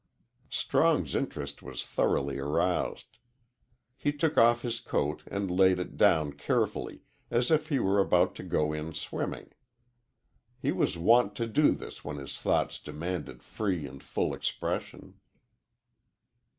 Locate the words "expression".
14.33-15.19